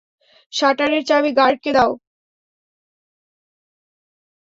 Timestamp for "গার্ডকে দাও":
1.37-1.91